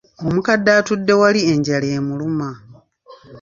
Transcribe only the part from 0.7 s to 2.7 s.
atudde wali enjala emuluma.